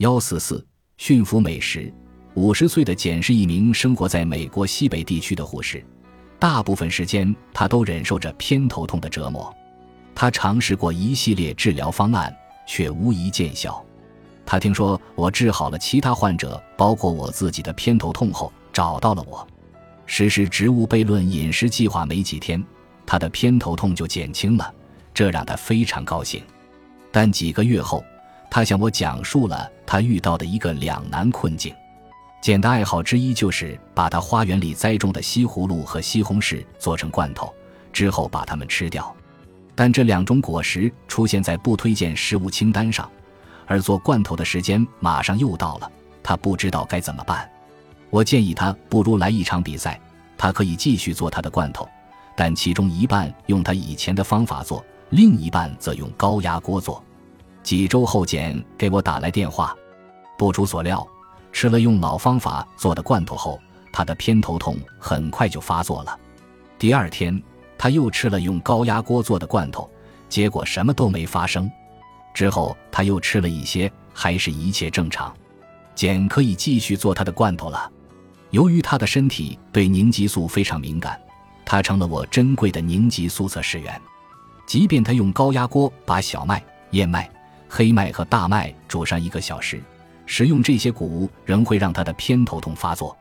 [0.00, 1.92] 幺四四驯服美食。
[2.32, 5.84] 五十岁的简是一名生活在美国西北地区的护士，
[6.38, 9.54] 大部分时间他都忍受着偏头痛的折磨。
[10.14, 12.34] 他尝试过一系列治疗方案，
[12.66, 13.84] 却无一见效。
[14.46, 19.46] 他听说我治好了其他患者，包括我自己的偏头痛后，找到了我。
[20.06, 22.64] 实施植物悖论饮食计划没几天，
[23.04, 24.74] 他的偏头痛就减轻了，
[25.12, 26.42] 这让他非常高兴。
[27.12, 28.02] 但几个月后，
[28.50, 31.74] 他向我讲述了他遇到的一个两难困境。
[32.42, 37.54] 简的爱好之一就是把他花园里栽种的西葫芦和西红柿做成罐头，
[37.92, 39.14] 之后把它们吃掉。
[39.74, 43.10] 但这两种果实出现在不推荐食物清单上，
[43.66, 45.90] 而做罐头的时间马上又到了，
[46.22, 47.48] 他不知道该怎么办。
[48.08, 50.00] 我建议他不如来一场比赛，
[50.36, 51.88] 他可以继续做他的罐头，
[52.34, 57.04] 但其中一半用他以前的方法做，另一半则用高压锅做。
[57.70, 59.76] 几周后，简给我打来电话。
[60.36, 61.06] 不出所料，
[61.52, 63.60] 吃了用老方法做的罐头后，
[63.92, 66.18] 他的偏头痛很快就发作了。
[66.80, 67.40] 第二天，
[67.78, 69.88] 他又吃了用高压锅做的罐头，
[70.28, 71.70] 结果什么都没发生。
[72.34, 75.32] 之后他又吃了一些，还是一切正常。
[75.94, 77.88] 简可以继续做他的罐头了。
[78.50, 81.16] 由于他的身体对凝集素非常敏感，
[81.64, 84.02] 他成了我珍贵的凝集素测试员。
[84.66, 87.30] 即便他用高压锅把小麦、燕麦。
[87.72, 89.80] 黑麦和大麦煮上一个小时，
[90.26, 93.16] 食用这些谷物仍会让他的偏头痛发作。